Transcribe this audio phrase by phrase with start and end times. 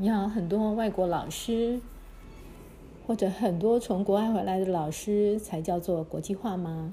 [0.00, 1.80] 你要很多外国老师，
[3.04, 6.92] 或者很多从国外回来的老师才叫做国际化吗？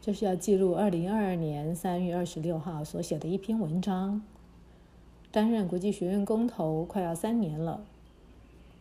[0.00, 4.22] 这是要记录二零二二年三月二十六号所写的一篇文章。
[5.32, 7.82] 担任国际学院工头快要三年了，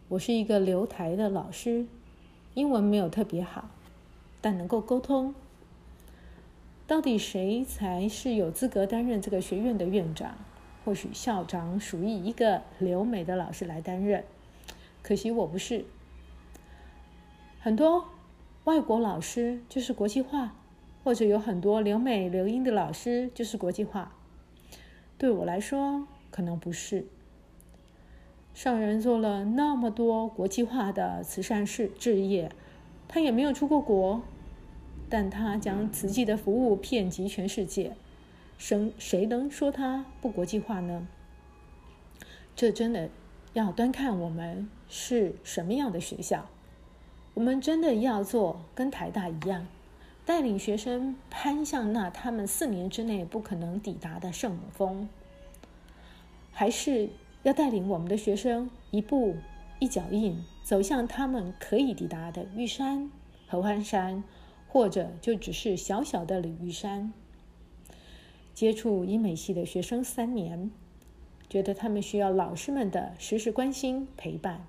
[0.10, 1.88] 我是一个留台的老师，
[2.54, 3.72] 英文没有特别好，
[4.40, 5.34] 但能够沟通。
[6.86, 10.36] 到底谁才是有资格担任这个学院的院长？
[10.84, 14.24] 或许校长属于一个留美的老师来担任，
[15.02, 15.86] 可惜我不是。
[17.60, 18.06] 很多
[18.64, 20.56] 外国老师就是国际化，
[21.04, 24.14] 或者有很多留美留英的老师就是国际化。
[25.18, 27.06] 对我来说，可能不是。
[28.54, 32.52] 上人做了那么多国际化的慈善事置业，
[33.08, 34.22] 他也没有出过国。
[35.10, 37.92] 但他将慈济的服务遍及全世界，
[38.62, 41.08] 谁谁能说他不国际化呢？
[42.56, 43.10] 这真的
[43.54, 46.46] 要端看我们是什么样的学校。
[47.34, 49.66] 我们真的要做跟台大一样，
[50.28, 55.10] 带领学生攀向那他们四年之内不可能抵达的圣母峰，
[56.52, 57.10] 还是
[57.42, 59.38] 要带领我们的学生一步
[59.80, 63.10] 一脚印走向他们可以抵达的玉山、
[63.48, 64.24] 合欢山？
[64.68, 67.12] 或者就只是小小的鲤鱼山。
[68.54, 70.72] 接触英美系的学生三年，
[71.50, 74.66] 觉得他们需要老师们的时时关心陪伴，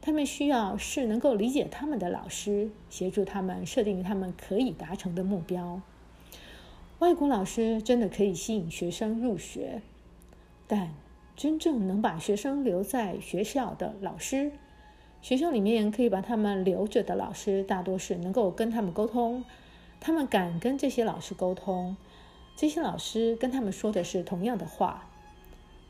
[0.00, 5.80] 他们需要是能够理解他们的老师，协助他们设定他们可以达成的目标。
[6.98, 9.82] 外国老师真的可以吸引学生入学，
[10.66, 10.94] 但
[11.36, 14.52] 真正能把学生留在学校的老师。
[15.20, 19.44] 学校里面可以把他们留着的老师，大多是能够跟他们沟通，
[20.00, 21.96] 他们敢跟这些老师沟通，
[22.56, 25.10] 这些老师跟他们说的是同样的话，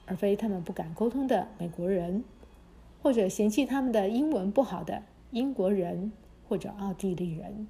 [0.05, 2.25] 而非他们不敢沟通的美国人，
[3.01, 6.11] 或者嫌弃他们的英文不好的英国人
[6.49, 7.69] 或者奥地利人。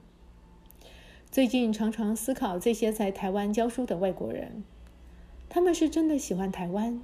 [1.31, 4.65] 最近常常思考这些在台湾教书的外国人，
[5.51, 7.03] 他们是真的喜欢台湾，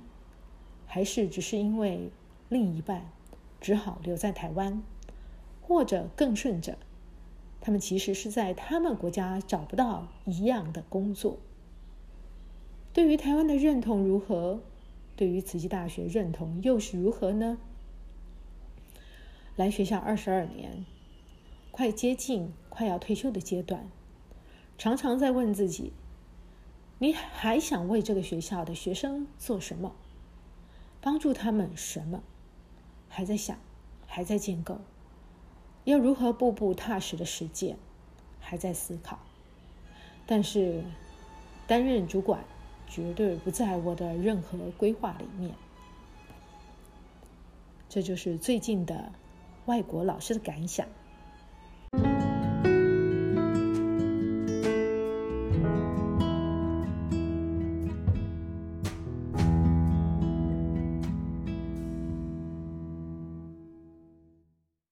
[0.87, 2.11] 还是只是因为
[2.49, 3.05] 另一半？
[3.61, 4.83] 只好留在台湾，
[5.61, 6.79] 或者更顺着，
[7.61, 11.37] 他们其实是在他们国家找不到一样的工作。
[12.93, 14.61] 对于台湾的认同如何？
[15.17, 17.59] 对于慈济大学认同又是如何呢？
[19.57, 20.85] 来学校二十二年，
[21.71, 23.89] 快接近快要退休的阶段，
[24.77, 25.93] 常常在问自己：
[26.99, 29.95] 你还想为这个学校的学生做什么？
[31.01, 32.23] 帮助他们什么？
[33.09, 33.59] 还在想，
[34.07, 34.81] 还在建构，
[35.85, 37.77] 要如何步步踏实的实践，
[38.41, 39.19] 还在思考。
[40.27, 40.83] 但是，
[41.67, 42.45] 担任主管
[42.93, 45.51] 绝对不在我的任何规划里面。
[47.89, 49.11] 这就是最近的
[49.65, 50.87] 外国老师的感想。